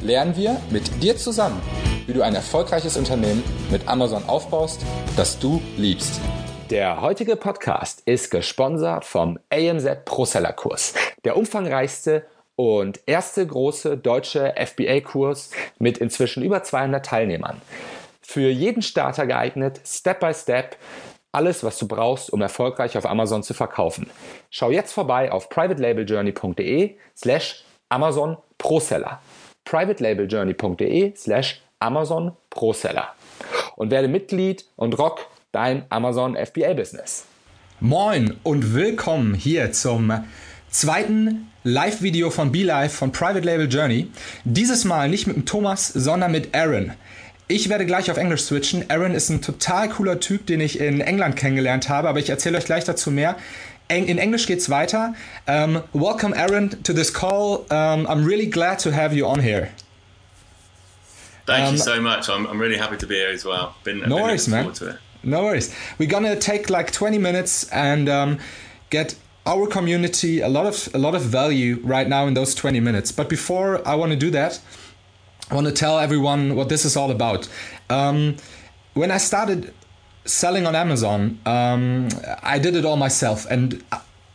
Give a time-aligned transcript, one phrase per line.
[0.00, 1.60] lernen wir mit dir zusammen,
[2.06, 4.80] wie du ein erfolgreiches Unternehmen mit Amazon aufbaust,
[5.16, 6.20] das du liebst.
[6.70, 12.26] Der heutige Podcast ist gesponsert vom AMZ Proseller Kurs, der umfangreichste
[12.56, 17.60] und erste große deutsche FBA-Kurs mit inzwischen über 200 Teilnehmern.
[18.20, 20.76] Für jeden Starter geeignet, Step by Step
[21.32, 24.10] alles, was du brauchst, um erfolgreich auf Amazon zu verkaufen.
[24.50, 29.20] Schau jetzt vorbei auf privatelabeljourney.de slash Amazon Proseller.
[29.68, 33.08] privatelabeljourney.de slash Amazon Proseller.
[33.76, 37.26] Und werde Mitglied und rock dein Amazon FBA Business.
[37.80, 40.24] Moin und willkommen hier zum
[40.70, 44.10] zweiten Live-Video von BeLive von Private Label Journey.
[44.44, 46.92] Dieses Mal nicht mit dem Thomas, sondern mit Aaron.
[47.46, 48.90] Ich werde gleich auf Englisch switchen.
[48.90, 52.58] Aaron ist ein total cooler Typ, den ich in England kennengelernt habe, aber ich erzähle
[52.58, 53.36] euch gleich dazu mehr.
[53.90, 55.14] In Englisch geht's weiter.
[55.46, 57.64] Um, welcome, Aaron, to this call.
[57.72, 59.72] Um, I'm really glad to have you on here.
[61.46, 62.28] Thank um, you so much.
[62.28, 63.74] I'm, I'm really happy to be here as well.
[63.84, 64.74] Been, no been worries, man.
[65.22, 65.74] No worries.
[65.96, 68.38] We're gonna take like 20 minutes and um,
[68.90, 69.14] get
[69.46, 73.10] our community a lot of a lot of value right now in those 20 minutes.
[73.10, 74.60] But before I want to do that.
[75.50, 77.48] I want to tell everyone what this is all about.
[77.88, 78.36] Um,
[78.92, 79.72] when I started
[80.28, 82.08] selling on Amazon, um,
[82.42, 83.46] I did it all myself.
[83.50, 83.82] And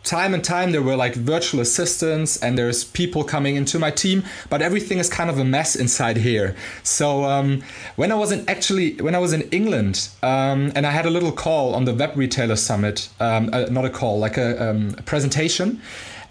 [0.03, 4.21] time and time there were like virtual assistants and there's people coming into my team
[4.49, 7.63] but everything is kind of a mess inside here so um,
[7.95, 11.09] when i was in actually when i was in england um, and i had a
[11.09, 14.93] little call on the web retailer summit um, uh, not a call like a, um,
[14.97, 15.81] a presentation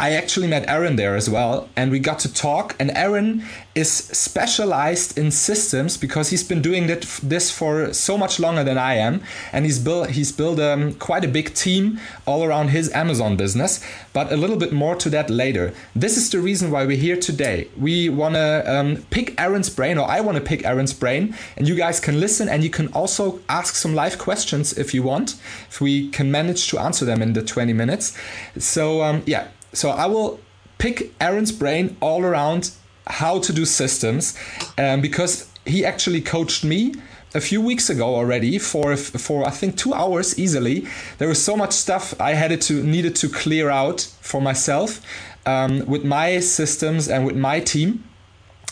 [0.02, 2.74] I actually met Aaron there as well, and we got to talk.
[2.80, 3.44] And Aaron
[3.76, 8.78] is specialized in systems because he's been doing that, this for so much longer than
[8.78, 12.92] I am, and he's built he's built um, quite a big team all around his
[12.92, 13.78] Amazon business.
[14.12, 15.72] But a little bit more to that later.
[15.94, 17.68] This is the reason why we're here today.
[17.78, 21.68] We want to um, pick Aaron's brain, or I want to pick Aaron's brain, and
[21.68, 25.36] you guys can listen, and you can also ask some live questions if you want,
[25.70, 28.18] if we can manage to answer them in the 20 minutes.
[28.58, 30.40] So um, yeah so I will
[30.78, 32.70] pick Aaron's brain all around
[33.06, 34.38] how to do systems
[34.78, 36.94] um, because he actually coached me
[37.34, 40.86] a few weeks ago already for for I think two hours easily.
[41.18, 45.00] There was so much stuff I had to needed to clear out for myself
[45.46, 48.04] um, with my systems and with my team.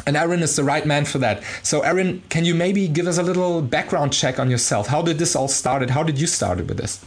[0.07, 1.43] And Aaron is the right man for that.
[1.63, 4.87] So, Aaron, can you maybe give us a little background check on yourself?
[4.87, 5.91] How did this all started?
[5.91, 7.05] How did you started with this?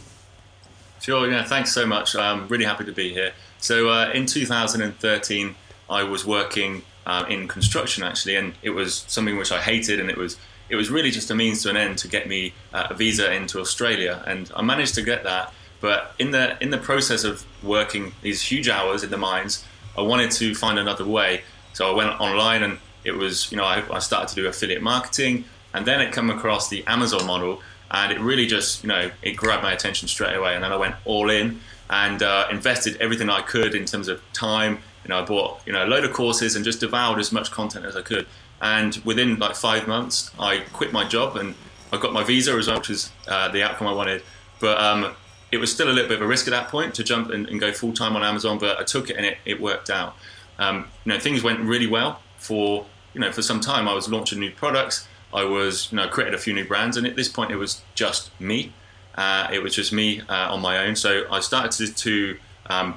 [1.00, 1.28] Sure.
[1.28, 1.42] Yeah.
[1.44, 2.14] Thanks so much.
[2.14, 3.32] I'm really happy to be here.
[3.64, 5.54] So uh, in 2013,
[5.88, 10.10] I was working uh, in construction actually, and it was something which I hated, and
[10.10, 10.36] it was
[10.68, 13.32] it was really just a means to an end to get me uh, a visa
[13.32, 15.54] into Australia, and I managed to get that.
[15.80, 19.64] But in the in the process of working these huge hours in the mines,
[19.96, 21.40] I wanted to find another way.
[21.72, 24.82] So I went online, and it was you know I, I started to do affiliate
[24.82, 29.10] marketing, and then it came across the Amazon model, and it really just you know
[29.22, 32.96] it grabbed my attention straight away, and then I went all in and uh, invested
[33.00, 34.78] everything I could in terms of time.
[35.04, 37.50] You know, I bought you know a load of courses and just devoured as much
[37.50, 38.26] content as I could.
[38.60, 41.54] And within like five months, I quit my job and
[41.92, 44.22] I got my visa as well, which was uh, the outcome I wanted.
[44.60, 45.14] But um,
[45.52, 47.48] it was still a little bit of a risk at that point to jump and,
[47.48, 48.58] and go full time on Amazon.
[48.58, 50.16] But I took it and it, it worked out.
[50.58, 53.88] Um, you know, things went really well for you know for some time.
[53.88, 55.06] I was launching new products.
[55.32, 57.82] I was you know created a few new brands, and at this point, it was
[57.94, 58.72] just me.
[59.14, 60.96] Uh, it was just me uh, on my own.
[60.96, 62.36] So I started to,
[62.66, 62.94] um,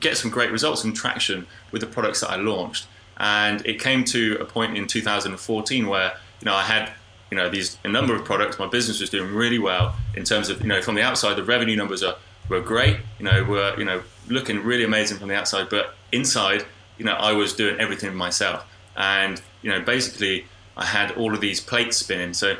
[0.00, 2.86] get some great results and traction with the products that I launched.
[3.16, 6.90] And it came to a point in 2014 where you know I had
[7.30, 8.58] you know these a number of products.
[8.58, 11.44] My business was doing really well in terms of you know from the outside the
[11.44, 12.16] revenue numbers are
[12.48, 12.98] were great.
[13.18, 16.64] You know were you know looking really amazing from the outside, but inside
[16.98, 18.66] you know I was doing everything myself.
[18.96, 20.46] And you know basically
[20.76, 22.34] I had all of these plates spinning.
[22.34, 22.56] So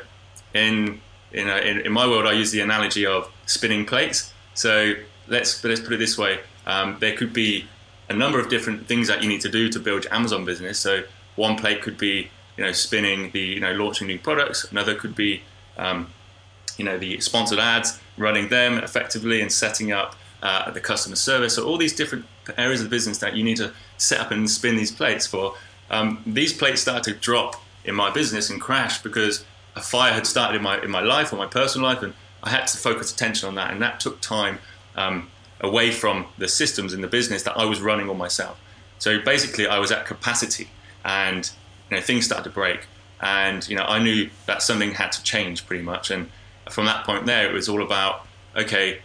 [0.53, 1.01] in
[1.35, 4.33] in, a, in, in, my world, I use the analogy of spinning plates.
[4.53, 4.93] So
[5.27, 7.65] let's let's put it this way: um, there could be
[8.09, 10.79] a number of different things that you need to do to build your Amazon business.
[10.79, 11.03] So
[11.35, 14.71] one plate could be you know spinning the you know launching new products.
[14.71, 15.41] Another could be
[15.77, 16.07] um,
[16.77, 21.55] you know the sponsored ads, running them effectively, and setting up uh, the customer service.
[21.55, 22.25] So all these different
[22.57, 25.55] areas of the business that you need to set up and spin these plates for.
[25.89, 30.25] Um, these plates start to drop in my business and crash because a fire had
[30.25, 32.13] started in my in my life or my personal life, and
[32.43, 34.59] I had to focus attention on that, and that took time
[34.95, 35.29] um,
[35.61, 38.59] away from the systems in the business that I was running on myself.
[38.99, 40.69] So basically, I was at capacity,
[41.03, 41.49] and
[41.89, 42.87] you know things started to break,
[43.21, 46.29] and you know I knew that something had to change pretty much, and
[46.69, 48.25] from that point there, it was all about
[48.55, 48.99] okay.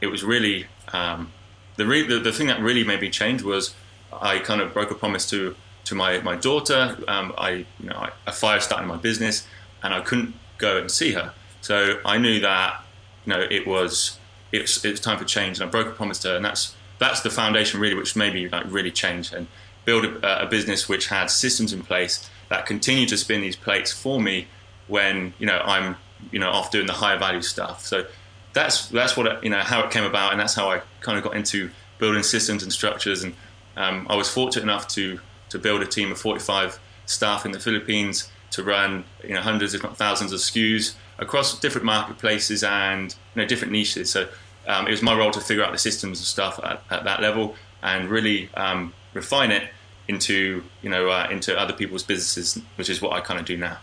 [0.00, 1.32] It was really um,
[1.74, 3.74] the, re- the, the thing that really made me change was
[4.12, 6.98] I kind of broke a promise to to my my daughter.
[7.08, 9.46] Um, I you know I, a fire started in my business,
[9.82, 11.32] and I couldn't go and see her.
[11.60, 12.82] So I knew that
[13.24, 14.18] you know it was
[14.52, 17.20] it's it's time for change, and I broke a promise to her, and that's that's
[17.20, 19.46] the foundation really, which made me like really change and
[19.84, 23.92] build a, a business which had systems in place that continue to spin these plates
[23.92, 24.46] for me
[24.86, 25.96] when you know I'm
[26.30, 27.84] you know off doing the higher value stuff.
[27.84, 28.06] So
[28.52, 31.24] that's that's what you know how it came about, and that's how I kind of
[31.24, 33.22] got into building systems and structures.
[33.22, 33.34] And
[33.76, 35.20] um, I was fortunate enough to
[35.50, 39.74] to build a team of 45 staff in the Philippines to run you know hundreds,
[39.74, 44.10] if not thousands, of SKUs across different marketplaces and you know different niches.
[44.10, 44.28] So
[44.66, 47.20] um, it was my role to figure out the systems and stuff at, at that
[47.20, 49.70] level and really um, refine it
[50.08, 53.56] into you know uh, into other people's businesses, which is what I kind of do
[53.56, 53.78] now.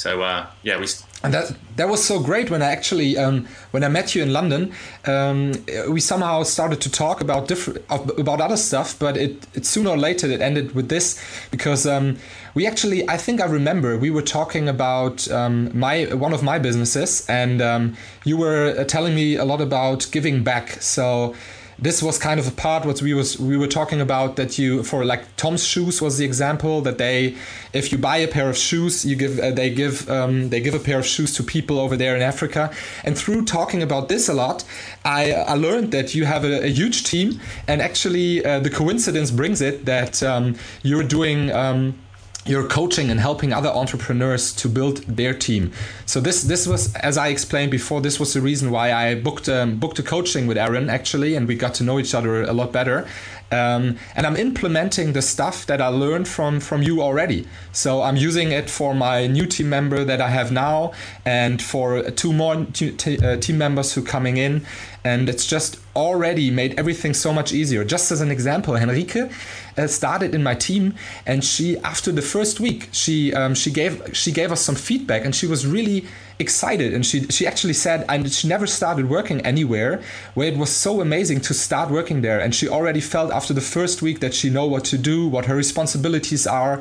[0.00, 0.86] So uh, yeah, we.
[1.22, 4.32] And that that was so great when I actually um, when I met you in
[4.32, 4.72] London,
[5.04, 5.52] um,
[5.90, 9.98] we somehow started to talk about different about other stuff, but it, it sooner or
[9.98, 12.16] later it ended with this because um,
[12.54, 16.58] we actually I think I remember we were talking about um, my one of my
[16.58, 17.94] businesses and um,
[18.24, 20.80] you were telling me a lot about giving back.
[20.80, 21.34] So
[21.80, 24.82] this was kind of a part what we was we were talking about that you
[24.82, 27.36] for like TOMS shoes was the example that they
[27.72, 30.74] if you buy a pair of shoes you give uh, they give um, they give
[30.74, 32.70] a pair of shoes to people over there in Africa.
[33.04, 34.64] And through talking about this a lot
[35.04, 37.40] I, I learned that you have a, a huge team.
[37.66, 41.98] And actually uh, the coincidence brings it that um, you're doing um,
[42.46, 45.72] you're coaching and helping other entrepreneurs to build their team.
[46.06, 49.48] So this this was, as I explained before, this was the reason why I booked
[49.48, 52.52] um, booked a coaching with Aaron actually, and we got to know each other a
[52.52, 53.06] lot better.
[53.52, 57.48] Um, and I'm implementing the stuff that I learned from from you already.
[57.72, 60.92] So I'm using it for my new team member that I have now,
[61.24, 64.64] and for two more t- t- uh, team members who are coming in,
[65.04, 67.84] and it's just already made everything so much easier.
[67.84, 69.32] Just as an example, Henrike
[69.76, 70.94] uh, started in my team,
[71.26, 75.24] and she after the first week she um, she gave she gave us some feedback,
[75.24, 76.06] and she was really
[76.40, 80.02] excited and she she actually said and she never started working anywhere
[80.34, 83.60] where it was so amazing to start working there and she already felt after the
[83.60, 86.80] first week that she know what to do what her responsibilities are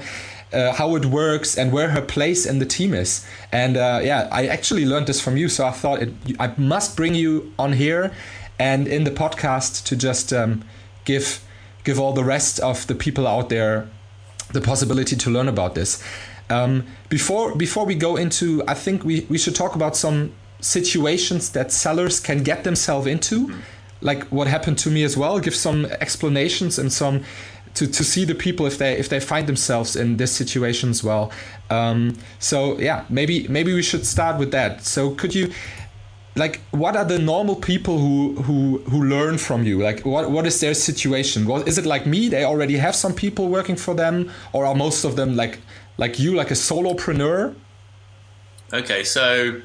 [0.53, 3.25] uh, how it works and where her place in the team is.
[3.51, 6.97] And uh, yeah, I actually learned this from you, so I thought it, I must
[6.97, 8.11] bring you on here
[8.57, 10.63] and in the podcast to just um,
[11.05, 11.45] give
[11.83, 13.87] give all the rest of the people out there
[14.51, 16.03] the possibility to learn about this.
[16.49, 20.31] Um, before before we go into, I think we, we should talk about some
[20.61, 23.61] situations that sellers can get themselves into, mm.
[24.01, 25.39] like what happened to me as well.
[25.39, 27.23] Give some explanations and some
[27.75, 31.03] to, to see the people if they if they find themselves in this situation as
[31.03, 31.31] well.
[31.69, 34.83] Um, so yeah, maybe maybe we should start with that.
[34.83, 35.51] So could you
[36.35, 40.45] like what are the normal people who who who learn from you like what what
[40.45, 43.93] is their situation what is it like me they already have some people working for
[43.95, 45.59] them or are most of them like
[45.99, 47.53] like you like a solopreneur?
[48.71, 49.61] Okay so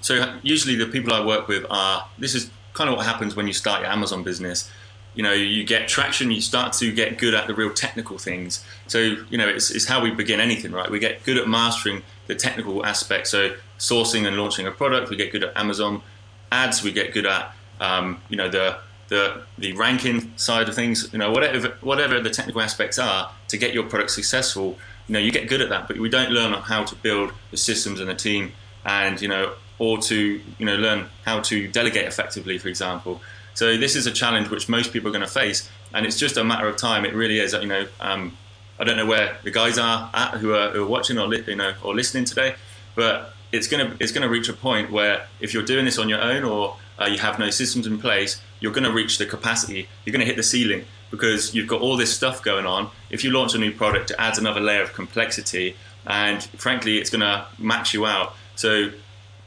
[0.00, 3.46] so usually the people i work with are this is kind of what happens when
[3.46, 4.70] you start your amazon business.
[5.14, 8.64] You know you get traction you start to get good at the real technical things.
[8.88, 10.90] So you know it's, it's how we begin anything right?
[10.90, 13.30] We get good at mastering the technical aspects.
[13.30, 16.02] So sourcing and launching a product we get good at amazon.
[16.50, 18.78] Ads we get good at um, you know the
[19.08, 23.56] the the ranking side of things you know whatever whatever the technical aspects are to
[23.56, 24.76] get your product successful
[25.08, 27.56] you know you get good at that but we don't learn how to build the
[27.56, 28.52] systems and the team
[28.84, 33.20] and you know or to you know learn how to delegate effectively for example
[33.56, 36.36] so this is a challenge which most people are going to face, and it's just
[36.36, 37.06] a matter of time.
[37.06, 37.54] It really is.
[37.54, 38.36] You know, um,
[38.78, 41.42] I don't know where the guys are at who are, who are watching or li-
[41.46, 42.54] you know or listening today,
[42.94, 46.20] but it's gonna it's gonna reach a point where if you're doing this on your
[46.20, 49.86] own or uh, you have no systems in place, you're going to reach the capacity.
[50.04, 52.90] You're going to hit the ceiling because you've got all this stuff going on.
[53.10, 57.10] If you launch a new product, it adds another layer of complexity, and frankly, it's
[57.10, 58.34] going to max you out.
[58.54, 58.90] So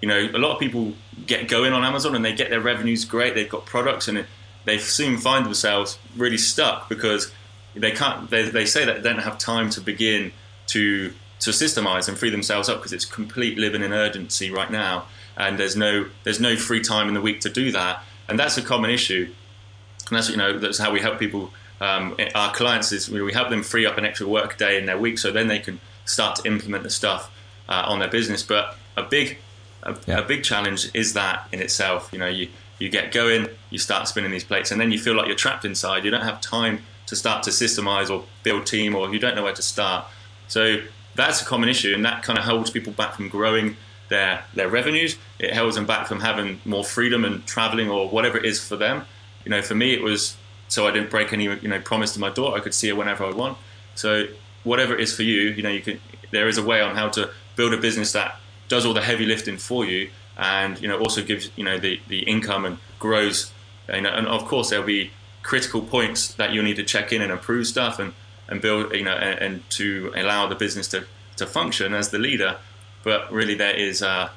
[0.02, 0.94] you know, a lot of people
[1.26, 3.36] get going on Amazon and they get their revenues great.
[3.36, 4.26] They've got products and
[4.66, 7.32] they soon find themselves really stuck because
[7.76, 8.30] they can't.
[8.30, 10.32] They, they say that they don't have time to begin
[10.68, 15.06] to to systemize and free themselves up because it's complete living in urgency right now,
[15.38, 18.58] and there's no there's no free time in the week to do that, and that's
[18.58, 19.32] a common issue.
[20.10, 21.52] And that's you know that's how we help people.
[21.82, 24.98] Um, our clients is we help them free up an extra work day in their
[24.98, 27.32] week so then they can start to implement the stuff
[27.70, 28.44] uh, on their business.
[28.44, 29.38] But a big
[29.84, 30.20] a, yeah.
[30.20, 32.10] a, big challenge is that in itself.
[32.12, 32.50] You know, you
[32.80, 35.66] you get going, you start spinning these plates, and then you feel like you're trapped
[35.66, 36.04] inside.
[36.04, 39.44] You don't have time to start to systemize or build team, or you don't know
[39.44, 40.06] where to start.
[40.48, 40.82] So
[41.16, 43.78] that's a common issue, and that kind of holds people back from growing
[44.10, 45.18] their their revenues.
[45.40, 48.76] It holds them back from having more freedom and traveling or whatever it is for
[48.76, 49.06] them.
[49.46, 50.36] You know, for me, it was
[50.68, 52.58] so I didn't break any you know promise to my daughter.
[52.58, 53.58] I could see her whenever I want.
[53.96, 54.28] So
[54.64, 56.00] whatever it is for you, you know, you can.
[56.32, 59.26] There is a way on how to build a business that does all the heavy
[59.26, 63.52] lifting for you, and you know also gives you know the the income and grows.
[63.92, 67.22] You know, and of course there'll be critical points that you'll need to check in
[67.22, 68.14] and improve stuff and
[68.48, 71.06] and build you know and, and to allow the business to
[71.38, 72.58] to function as the leader
[73.04, 74.30] but really, there is, uh,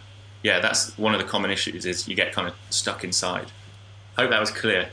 [0.43, 3.51] yeah, that's one of the common issues is you get kind of stuck inside.
[4.17, 4.89] I hope that was clear.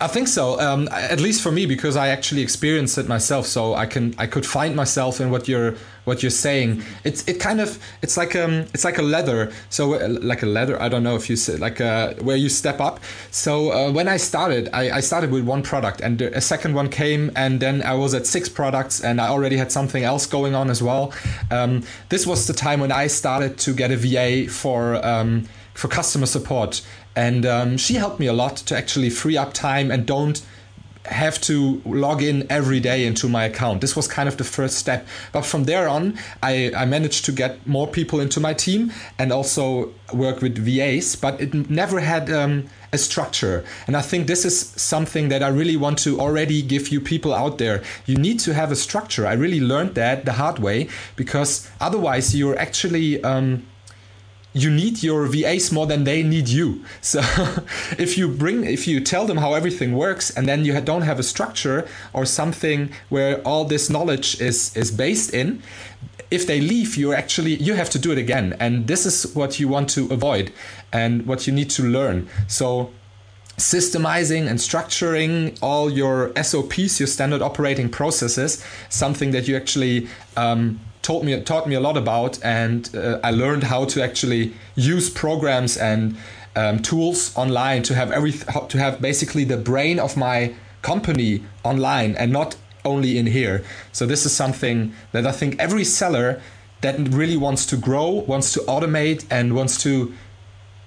[0.00, 0.58] I think so.
[0.58, 4.26] Um, at least for me, because I actually experienced it myself, so I can I
[4.26, 5.74] could find myself in what you're
[6.04, 6.82] what you're saying.
[7.04, 9.52] It's it kind of it's like um it's like a ladder.
[9.68, 10.80] So uh, like a ladder.
[10.80, 13.00] I don't know if you say like uh, where you step up.
[13.30, 16.88] So uh, when I started, I, I started with one product, and a second one
[16.88, 20.54] came, and then I was at six products, and I already had something else going
[20.54, 21.12] on as well.
[21.50, 25.04] Um, this was the time when I started to get a VA for.
[25.04, 26.82] Um, for customer support,
[27.14, 30.42] and um, she helped me a lot to actually free up time and don't
[31.06, 33.80] have to log in every day into my account.
[33.80, 35.06] This was kind of the first step.
[35.32, 39.32] But from there on, I, I managed to get more people into my team and
[39.32, 43.64] also work with VAs, but it never had um, a structure.
[43.86, 47.32] And I think this is something that I really want to already give you people
[47.32, 47.82] out there.
[48.06, 49.26] You need to have a structure.
[49.26, 53.22] I really learned that the hard way because otherwise you're actually.
[53.22, 53.66] Um,
[54.56, 56.82] you need your VAs more than they need you.
[57.02, 57.20] So
[57.98, 61.18] if you bring, if you tell them how everything works, and then you don't have
[61.18, 65.62] a structure or something where all this knowledge is is based in,
[66.30, 69.60] if they leave, you actually you have to do it again, and this is what
[69.60, 70.52] you want to avoid
[70.92, 72.28] and what you need to learn.
[72.48, 72.90] So
[73.58, 80.78] systemizing and structuring all your SOPs, your standard operating processes, something that you actually um,
[81.06, 85.08] taught me taught me a lot about, and uh, I learned how to actually use
[85.08, 86.16] programs and
[86.56, 92.16] um, tools online to have every to have basically the brain of my company online
[92.16, 93.64] and not only in here.
[93.92, 96.42] So this is something that I think every seller
[96.80, 100.12] that really wants to grow, wants to automate, and wants to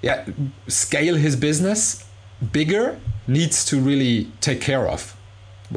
[0.01, 0.25] yeah
[0.67, 2.05] scale his business
[2.51, 2.97] bigger
[3.27, 5.15] needs to really take care of.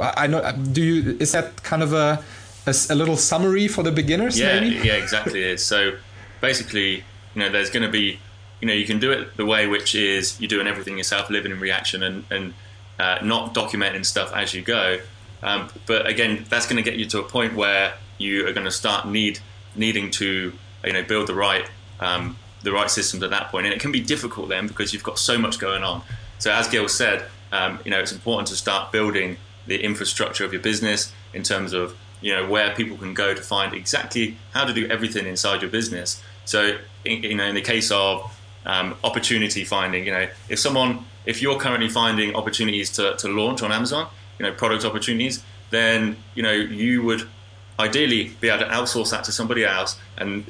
[0.01, 0.41] I know.
[0.73, 1.17] Do you?
[1.21, 2.25] Is that kind of a
[2.67, 4.39] a, a little summary for the beginners?
[4.39, 4.77] Yeah, maybe?
[4.77, 5.57] yeah, exactly.
[5.57, 5.97] So
[6.41, 6.97] basically,
[7.35, 8.19] you know, there's going to be,
[8.61, 11.53] you know, you can do it the way which is you're doing everything yourself, living
[11.53, 12.55] in reaction, and and
[12.99, 14.99] uh, not documenting stuff as you go.
[15.43, 18.67] Um, but again, that's going to get you to a point where you are going
[18.67, 19.41] to start need
[19.75, 20.53] needing to,
[20.85, 21.69] you know, build the right
[22.01, 25.03] um, the right systems at that point, and it can be difficult then because you've
[25.03, 26.03] got so much going on.
[26.39, 30.53] So as Gil said, um, you know, it's important to start building the infrastructure of
[30.53, 34.65] your business in terms of you know where people can go to find exactly how
[34.65, 36.23] to do everything inside your business.
[36.45, 41.05] So in, you know in the case of um, opportunity finding, you know if someone
[41.27, 46.17] if you're currently finding opportunities to, to launch on Amazon, you know product opportunities, then
[46.35, 47.29] you know you would
[47.79, 50.45] ideally be able to outsource that to somebody else, and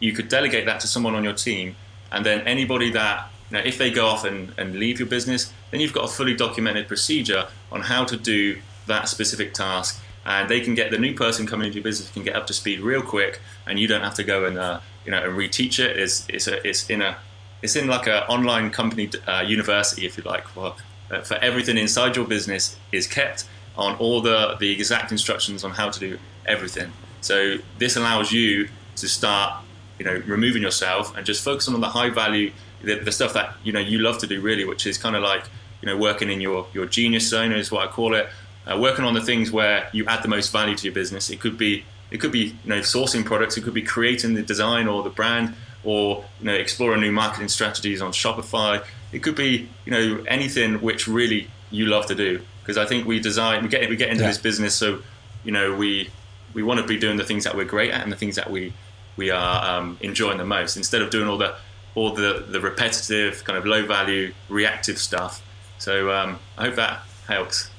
[0.00, 1.76] you could delegate that to someone on your team,
[2.12, 5.52] and then anybody that you know, if they go off and, and leave your business,
[5.70, 10.46] then you've got a fully documented procedure on how to do that specific task and
[10.50, 12.80] they can get the new person coming into your business can get up to speed
[12.80, 15.96] real quick, and you don't have to go and uh, you know and reteach it.
[15.96, 17.16] It's it's a, it's in a
[17.62, 20.76] it's in like an online company uh, university, if you like, for
[21.10, 25.70] uh, for everything inside your business is kept on all the the exact instructions on
[25.70, 26.92] how to do everything.
[27.22, 29.64] So this allows you to start
[29.98, 33.54] you know removing yourself and just focusing on the high value the, the stuff that
[33.64, 35.44] you know you love to do really, which is kind of like
[35.80, 38.28] you know working in your your genius zone is what I call it
[38.70, 41.30] uh, working on the things where you add the most value to your business.
[41.30, 43.56] It could be it could be you know sourcing products.
[43.56, 47.48] It could be creating the design or the brand, or you know exploring new marketing
[47.48, 48.84] strategies on Shopify.
[49.12, 52.40] It could be you know anything which really you love to do.
[52.62, 54.28] Because I think we design we get we get into yeah.
[54.28, 55.00] this business so
[55.42, 56.10] you know we
[56.52, 58.50] we want to be doing the things that we're great at and the things that
[58.50, 58.74] we
[59.16, 61.54] we are um, enjoying the most instead of doing all the
[61.94, 65.42] all the the repetitive kind of low value reactive stuff.
[65.78, 67.70] So um, I hope that helps.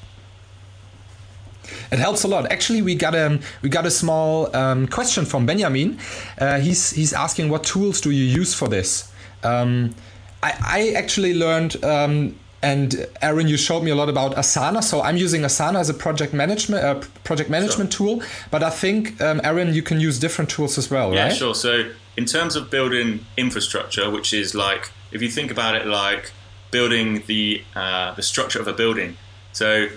[1.92, 2.52] It helps a lot.
[2.52, 6.00] Actually, we got a we got a small um, question from Benjamin.
[6.40, 9.12] Uh, he's he's asking what tools do you use for this.
[9.44, 9.96] Um,
[10.42, 14.84] I, I actually learned um, and Aaron, you showed me a lot about Asana.
[14.84, 18.18] So I'm using Asana as a project management uh, project management sure.
[18.18, 18.24] tool.
[18.52, 21.32] But I think um, Aaron, you can use different tools as well, yeah, right?
[21.32, 21.56] Yeah, sure.
[21.56, 26.32] So in terms of building infrastructure, which is like if you think about it like
[26.72, 29.18] building the uh, the structure of a building.
[29.54, 29.88] So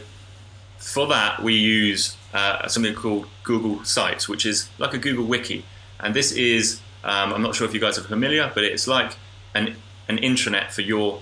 [0.83, 5.65] for that, we use uh, something called Google Sites, which is like a Google Wiki,
[6.01, 9.17] and this is um, I'm not sure if you guys are familiar, but it's like
[9.55, 9.77] an
[10.09, 11.21] an intranet for your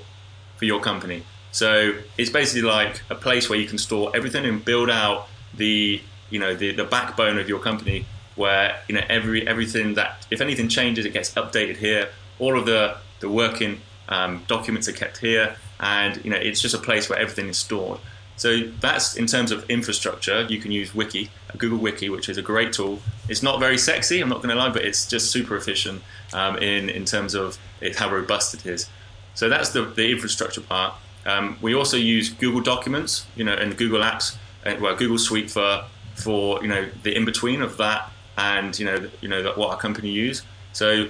[0.56, 1.22] for your company.
[1.52, 6.00] So it's basically like a place where you can store everything and build out the
[6.30, 10.40] you know the, the backbone of your company where you know every everything that if
[10.40, 12.08] anything changes it gets updated here.
[12.38, 15.56] All of the the working um, documents are kept here.
[15.80, 18.00] And you know it's just a place where everything is stored
[18.40, 22.42] so that's in terms of infrastructure you can use wiki google wiki which is a
[22.42, 23.00] great tool.
[23.28, 26.56] It's not very sexy i'm not going to lie but it's just super efficient um,
[26.58, 28.88] in in terms of it, how robust it is.
[29.34, 30.94] So that's the, the infrastructure part.
[31.26, 35.50] Um, we also use Google Documents, you know, and Google Apps, and well, Google Suite
[35.50, 39.70] for for you know the in between of that and you know you know what
[39.70, 40.42] our company use.
[40.72, 41.08] So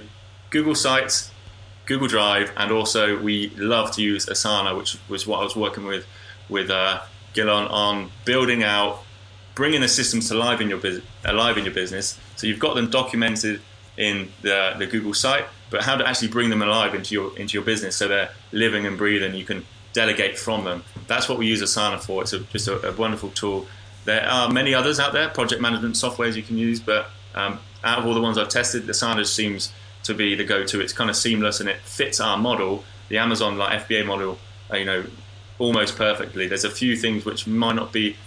[0.49, 1.31] Google Sites,
[1.85, 5.85] Google Drive, and also we love to use Asana, which was what I was working
[5.85, 6.05] with
[6.49, 7.01] with uh,
[7.33, 9.03] Gilon on building out,
[9.55, 12.19] bringing the systems to life in your business, alive in your business.
[12.35, 13.61] So you've got them documented
[13.97, 17.53] in the, the Google site, but how to actually bring them alive into your into
[17.53, 19.35] your business so they're living and breathing.
[19.35, 20.83] You can delegate from them.
[21.07, 22.21] That's what we use Asana for.
[22.21, 23.67] It's a, just a, a, wonderful tool.
[24.05, 27.99] There are many others out there, project management softwares you can use, but um, out
[27.99, 29.71] of all the ones I've tested, Asana seems
[30.03, 30.79] to be the go-to.
[30.79, 34.39] It's kind of seamless and it fits our model, the Amazon like FBA model,
[34.71, 35.03] uh, you know,
[35.61, 36.47] almost perfectly.
[36.47, 38.17] There's a few things which might not be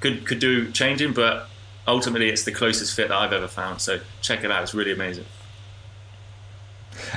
[0.00, 1.48] could could do changing, but
[1.86, 3.80] ultimately it's the closest fit that I've ever found.
[3.80, 5.26] So check it out; it's really amazing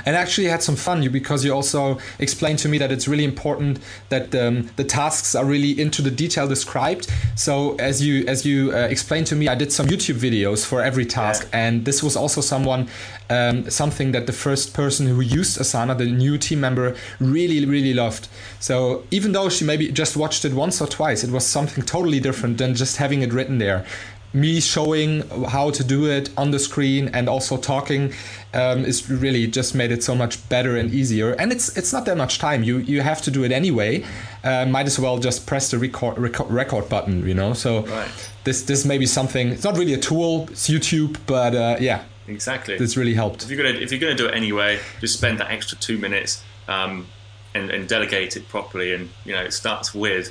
[0.06, 3.24] and actually had some fun you because you also explained to me that it's really
[3.24, 7.10] important that um, the tasks are really into the detail described.
[7.36, 10.82] So as you as you uh, explained to me i did some youtube videos for
[10.82, 11.66] every task yeah.
[11.66, 12.88] and this was also someone
[13.30, 17.94] um, something that the first person who used asana the new team member really really
[17.94, 18.28] loved.
[18.60, 22.20] So even though she maybe just watched it once or twice it was something totally
[22.20, 23.84] different than just having it written there
[24.32, 28.12] me showing how to do it on the screen and also talking
[28.54, 31.32] um, is really just made it so much better and easier.
[31.32, 32.62] And it's it's not that much time.
[32.62, 34.04] You you have to do it anyway.
[34.44, 37.26] Uh, might as well just press the record record, record button.
[37.26, 37.52] You know.
[37.54, 38.08] So right.
[38.44, 39.48] this this may be something.
[39.48, 40.48] It's not really a tool.
[40.50, 42.04] It's YouTube, but uh, yeah.
[42.26, 42.76] Exactly.
[42.76, 43.44] This really helped.
[43.44, 46.44] If you're gonna if you're gonna do it anyway, just spend that extra two minutes
[46.68, 47.06] um,
[47.54, 48.92] and, and delegate it properly.
[48.94, 50.28] And you know, it starts with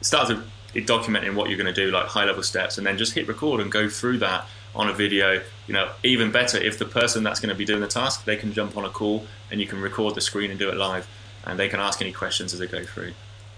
[0.00, 2.98] it starts with documenting what you're going to do, like high level steps, and then
[2.98, 5.40] just hit record and go through that on a video.
[5.66, 8.36] You know, even better if the person that's going to be doing the task, they
[8.36, 11.08] can jump on a call and you can record the screen and do it live,
[11.44, 13.12] and they can ask any questions as they go through.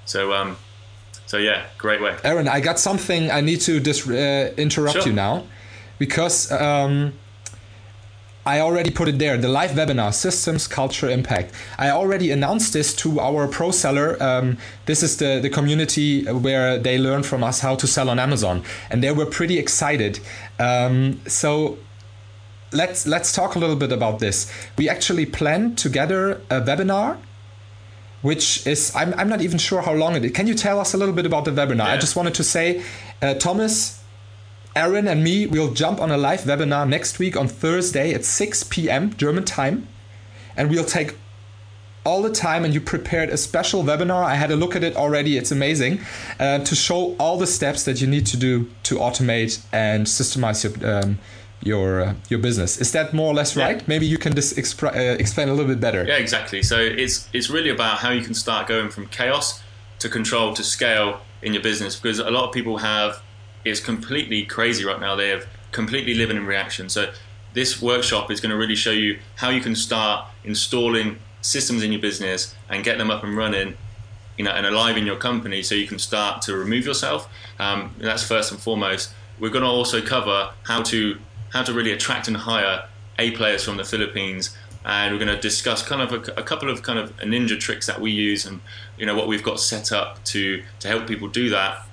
[0.04, 0.56] So, um,
[1.26, 2.16] so yeah, great way.
[2.24, 5.06] Aaron, I got something I need to just uh, interrupt sure.
[5.06, 5.46] you now,
[5.98, 6.50] because.
[6.52, 7.14] Um,
[8.46, 11.52] I already put it there the live webinar systems culture impact.
[11.78, 14.16] I already announced this to our pro seller.
[14.22, 18.18] Um, this is the, the community where they learn from us how to sell on
[18.18, 20.20] Amazon, and they were pretty excited.
[20.58, 21.78] Um, so
[22.72, 24.50] let's let's talk a little bit about this.
[24.78, 27.18] We actually planned together a webinar
[28.22, 30.32] which is I'm, I'm not even sure how long it is.
[30.32, 31.86] Can you tell us a little bit about the webinar?
[31.86, 31.94] Yeah.
[31.94, 32.82] I just wanted to say,
[33.22, 33.99] uh, Thomas
[34.80, 38.64] Aaron and me will jump on a live webinar next week on Thursday at 6
[38.64, 39.14] p.m.
[39.14, 39.86] German time.
[40.56, 41.16] And we'll take
[42.06, 44.24] all the time and you prepared a special webinar.
[44.24, 45.36] I had a look at it already.
[45.36, 46.00] It's amazing
[46.38, 50.64] uh, to show all the steps that you need to do to automate and systemize
[50.64, 51.18] your um,
[51.62, 52.80] your uh, your business.
[52.80, 53.76] Is that more or less right?
[53.76, 53.84] Yeah.
[53.86, 56.04] Maybe you can just uh, explain a little bit better.
[56.06, 56.62] Yeah, exactly.
[56.62, 59.62] So it's it's really about how you can start going from chaos
[59.98, 63.22] to control to scale in your business because a lot of people have
[63.64, 65.16] is completely crazy right now.
[65.16, 66.88] They have completely living in reaction.
[66.88, 67.12] So
[67.52, 71.92] this workshop is going to really show you how you can start installing systems in
[71.92, 73.76] your business and get them up and running
[74.36, 77.94] you know and alive in your company so you can start to remove yourself um,
[77.98, 81.18] that's first and foremost we're going to also cover how to
[81.50, 82.86] how to really attract and hire
[83.18, 86.70] a players from the philippines and we're going to discuss kind of a, a, couple
[86.70, 88.60] of kind of ninja tricks that we use and
[88.98, 91.86] you know what we've got set up to to help people do that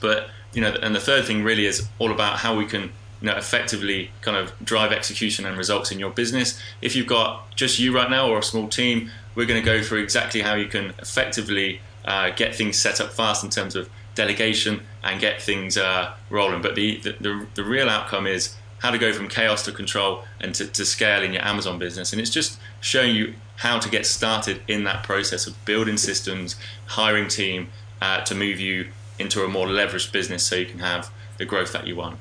[0.00, 3.26] but you know, and the third thing really is all about how we can you
[3.26, 6.60] know effectively kind of drive execution and results in your business.
[6.82, 9.82] If you've got just you right now or a small team, we're going to go
[9.82, 13.88] through exactly how you can effectively uh, get things set up fast in terms of
[14.14, 16.62] delegation and get things uh, rolling.
[16.62, 20.22] But the, the, the the real outcome is how to go from chaos to control
[20.40, 22.12] and to, to scale in your Amazon business.
[22.12, 26.56] And it's just showing you how to get started in that process of building systems,
[26.86, 27.68] hiring team
[28.02, 31.72] uh, to move you into a more leveraged business so you can have the growth
[31.72, 32.18] that you want.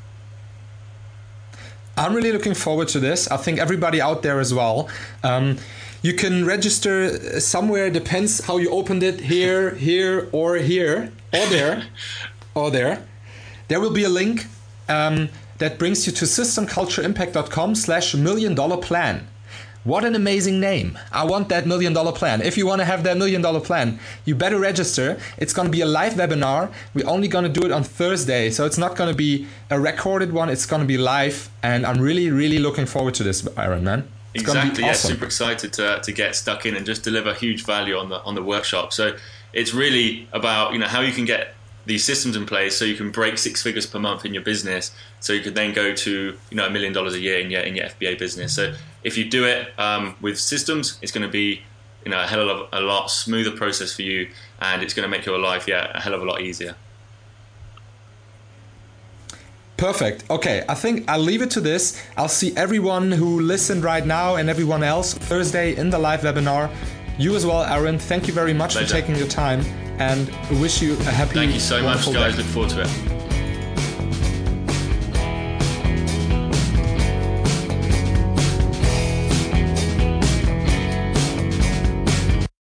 [1.98, 3.30] I'm really looking forward to this.
[3.32, 4.90] I think everybody out there as well.
[5.24, 5.58] Um,
[6.02, 11.86] you can register somewhere, depends how you opened it here, here, or here, or there,
[12.54, 13.06] or there.
[13.70, 14.46] There will be a link
[14.90, 19.28] um, that brings you to systemcultureimpact.com slash million dollar plan.
[19.86, 20.98] What an amazing name.
[21.12, 22.42] I want that million dollar plan.
[22.42, 25.20] If you want to have that million dollar plan, you better register.
[25.38, 26.74] It's going to be a live webinar.
[26.96, 28.50] We're only going to do it on Thursday.
[28.50, 30.50] So it's not going to be a recorded one.
[30.50, 31.52] It's going to be live.
[31.62, 34.08] And I'm really, really looking forward to this, Aaron man.
[34.34, 34.84] It's exactly.
[34.84, 34.86] Awesome.
[34.86, 38.24] Yeah, super excited to, to get stuck in and just deliver huge value on the
[38.24, 38.92] on the workshop.
[38.92, 39.16] So
[39.54, 41.54] it's really about you know how you can get
[41.86, 44.92] these systems in place so you can break six figures per month in your business
[45.20, 47.62] so you could then go to you know a million dollars a year in your
[47.62, 51.32] in your FBA business so if you do it um, with systems it's going to
[51.32, 51.62] be
[52.04, 55.10] you know a hell of a lot smoother process for you and it's going to
[55.10, 56.76] make your life yeah a hell of a lot easier
[59.78, 60.24] Perfect.
[60.30, 62.02] Okay, I think I'll leave it to this.
[62.16, 66.74] I'll see everyone who listened right now and everyone else Thursday in the live webinar.
[67.20, 68.00] You as well, Aaron.
[68.00, 68.88] Thank you very much Pleasure.
[68.88, 69.66] for taking your time
[70.00, 70.30] and
[70.60, 71.34] wish you a happy.
[71.34, 72.36] Thank you so much, guys.
[72.36, 72.42] Day.
[72.42, 73.15] Look forward to it.